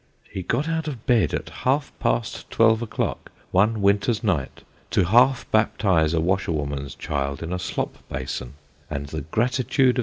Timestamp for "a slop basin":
7.53-8.55